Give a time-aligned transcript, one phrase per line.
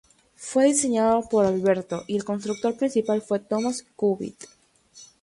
[0.35, 4.45] Fue diseñado por Alberto, y el constructor principal fue Thomas Cubitt.